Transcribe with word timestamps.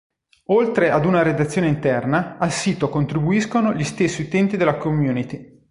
Oltre 0.45 0.89
ad 0.89 1.05
una 1.05 1.21
redazione 1.21 1.67
interna, 1.67 2.39
al 2.39 2.51
sito 2.51 2.89
contribuiscono 2.89 3.71
gli 3.71 3.83
stessi 3.83 4.23
utenti 4.23 4.57
della 4.57 4.77
community. 4.77 5.59